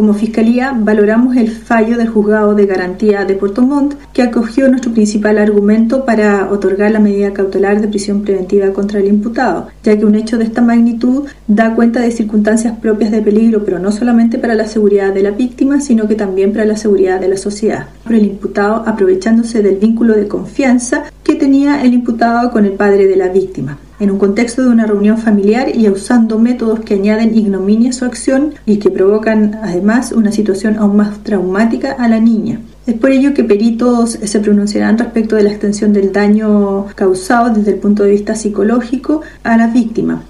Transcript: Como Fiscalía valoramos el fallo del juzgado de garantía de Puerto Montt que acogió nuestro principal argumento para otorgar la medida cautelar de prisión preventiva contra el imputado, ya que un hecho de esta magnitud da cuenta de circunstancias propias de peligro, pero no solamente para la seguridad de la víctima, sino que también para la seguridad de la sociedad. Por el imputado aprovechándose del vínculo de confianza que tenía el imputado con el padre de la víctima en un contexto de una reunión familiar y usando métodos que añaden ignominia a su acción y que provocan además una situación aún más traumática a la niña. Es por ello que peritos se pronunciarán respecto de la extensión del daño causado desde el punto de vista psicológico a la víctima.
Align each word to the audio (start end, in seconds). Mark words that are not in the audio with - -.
Como 0.00 0.14
Fiscalía 0.14 0.72
valoramos 0.74 1.36
el 1.36 1.50
fallo 1.50 1.98
del 1.98 2.08
juzgado 2.08 2.54
de 2.54 2.64
garantía 2.64 3.26
de 3.26 3.34
Puerto 3.34 3.60
Montt 3.60 3.96
que 4.14 4.22
acogió 4.22 4.66
nuestro 4.66 4.92
principal 4.92 5.36
argumento 5.36 6.06
para 6.06 6.50
otorgar 6.50 6.90
la 6.90 7.00
medida 7.00 7.34
cautelar 7.34 7.82
de 7.82 7.88
prisión 7.88 8.22
preventiva 8.22 8.72
contra 8.72 8.98
el 8.98 9.08
imputado, 9.08 9.68
ya 9.84 9.98
que 9.98 10.06
un 10.06 10.14
hecho 10.14 10.38
de 10.38 10.44
esta 10.44 10.62
magnitud 10.62 11.24
da 11.46 11.74
cuenta 11.74 12.00
de 12.00 12.12
circunstancias 12.12 12.78
propias 12.80 13.10
de 13.10 13.20
peligro, 13.20 13.62
pero 13.62 13.78
no 13.78 13.92
solamente 13.92 14.38
para 14.38 14.54
la 14.54 14.66
seguridad 14.66 15.12
de 15.12 15.22
la 15.22 15.32
víctima, 15.32 15.82
sino 15.82 16.08
que 16.08 16.14
también 16.14 16.54
para 16.54 16.64
la 16.64 16.78
seguridad 16.78 17.20
de 17.20 17.28
la 17.28 17.36
sociedad. 17.36 17.88
Por 18.10 18.18
el 18.18 18.26
imputado 18.26 18.82
aprovechándose 18.88 19.62
del 19.62 19.76
vínculo 19.76 20.14
de 20.14 20.26
confianza 20.26 21.04
que 21.22 21.36
tenía 21.36 21.80
el 21.84 21.94
imputado 21.94 22.50
con 22.50 22.64
el 22.64 22.72
padre 22.72 23.06
de 23.06 23.14
la 23.14 23.28
víctima 23.28 23.78
en 24.00 24.10
un 24.10 24.18
contexto 24.18 24.64
de 24.64 24.70
una 24.70 24.84
reunión 24.84 25.16
familiar 25.16 25.68
y 25.72 25.88
usando 25.88 26.36
métodos 26.36 26.80
que 26.80 26.94
añaden 26.94 27.38
ignominia 27.38 27.90
a 27.90 27.92
su 27.92 28.04
acción 28.04 28.54
y 28.66 28.78
que 28.78 28.90
provocan 28.90 29.60
además 29.62 30.10
una 30.10 30.32
situación 30.32 30.76
aún 30.78 30.96
más 30.96 31.22
traumática 31.22 31.92
a 31.92 32.08
la 32.08 32.18
niña. 32.18 32.60
Es 32.84 32.94
por 32.94 33.12
ello 33.12 33.32
que 33.32 33.44
peritos 33.44 34.18
se 34.20 34.40
pronunciarán 34.40 34.98
respecto 34.98 35.36
de 35.36 35.44
la 35.44 35.50
extensión 35.50 35.92
del 35.92 36.10
daño 36.10 36.86
causado 36.96 37.50
desde 37.50 37.70
el 37.70 37.78
punto 37.78 38.02
de 38.02 38.10
vista 38.10 38.34
psicológico 38.34 39.20
a 39.44 39.56
la 39.56 39.68
víctima. 39.68 40.24